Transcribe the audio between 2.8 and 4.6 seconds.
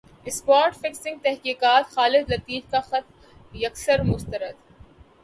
خط یکسر مسترد